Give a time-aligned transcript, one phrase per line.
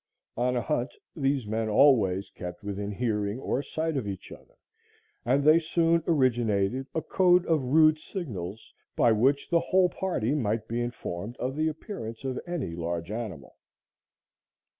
[0.35, 4.55] On a hunt these men always kept within hearing or sight of each other,
[5.25, 10.67] and they soon originated a code of rude signals by which the whole party might
[10.67, 13.57] be informed of the appearance of any large animal.